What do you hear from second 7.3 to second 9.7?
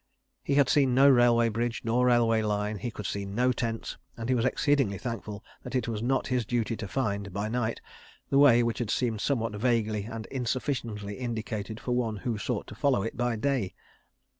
by night, the way which had seemed somewhat